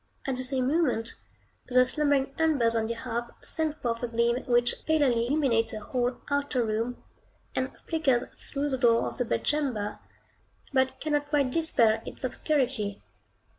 At 0.25 0.35
the 0.35 0.43
same 0.43 0.67
moment, 0.67 1.13
the 1.67 1.85
slumbering 1.85 2.33
embers 2.39 2.73
on 2.75 2.87
the 2.87 2.95
hearth 2.95 3.29
send 3.43 3.75
forth 3.77 4.01
a 4.01 4.07
gleam 4.07 4.37
which 4.47 4.83
palely 4.87 5.27
illuminates 5.27 5.73
the 5.73 5.79
whole 5.79 6.17
outer 6.31 6.65
room, 6.65 7.03
and 7.55 7.77
flickers 7.87 8.27
through 8.35 8.69
the 8.69 8.79
door 8.79 9.05
of 9.07 9.19
the 9.19 9.25
bedchamber, 9.25 9.99
but 10.73 10.99
cannot 10.99 11.29
quite 11.29 11.51
dispel 11.51 12.01
its 12.03 12.23
obscurity. 12.23 12.99